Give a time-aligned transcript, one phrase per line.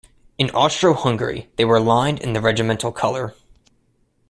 [0.39, 3.35] In Austro-Hungary they were lined in the regimental colour.